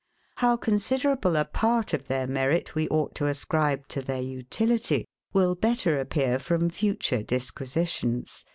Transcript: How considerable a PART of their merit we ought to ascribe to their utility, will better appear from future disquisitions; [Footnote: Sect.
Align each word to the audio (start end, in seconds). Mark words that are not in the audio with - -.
How 0.37 0.57
considerable 0.57 1.35
a 1.35 1.45
PART 1.45 1.93
of 1.93 2.07
their 2.07 2.25
merit 2.25 2.73
we 2.73 2.87
ought 2.87 3.13
to 3.13 3.27
ascribe 3.27 3.87
to 3.89 4.01
their 4.01 4.19
utility, 4.19 5.05
will 5.31 5.53
better 5.53 5.99
appear 5.99 6.39
from 6.39 6.71
future 6.71 7.21
disquisitions; 7.21 8.27
[Footnote: 8.37 8.37
Sect. 8.39 8.49